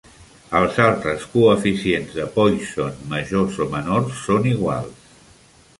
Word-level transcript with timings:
Els 0.59 0.77
altres 0.85 1.27
coeficients 1.33 2.15
de 2.17 2.25
Poisson 2.39 2.99
majors 3.13 3.61
o 3.67 3.69
menor 3.77 4.13
són 4.25 4.51
iguals. 4.55 5.19